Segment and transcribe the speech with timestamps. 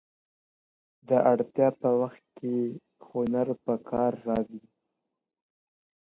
[1.07, 2.55] د اړتیا په وخت کې
[3.09, 4.63] هنر په کار راځي.